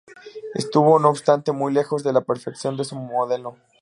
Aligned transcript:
Estuvo 0.55 0.97
no 0.97 1.09
obstante 1.09 1.51
muy 1.51 1.71
lejos 1.71 2.03
de 2.03 2.11
la 2.11 2.21
perfección 2.21 2.75
de 2.75 2.85
su 2.85 2.95
modelo. 2.95 3.55